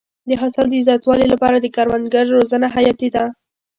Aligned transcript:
د 0.29 0.31
حاصل 0.41 0.65
د 0.71 0.75
زیاتوالي 0.87 1.25
لپاره 1.33 1.57
د 1.59 1.65
کروندګرو 1.75 2.35
روزنه 2.39 2.67
حیاتي 2.75 3.09
ده. 3.15 3.23